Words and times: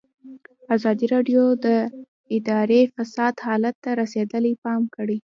ازادي 0.75 1.05
راډیو 1.13 1.43
د 1.65 1.67
اداري 2.35 2.81
فساد 2.95 3.33
حالت 3.45 3.75
ته 3.83 3.89
رسېدلي 4.01 4.53
پام 4.63 4.81
کړی. 4.95 5.17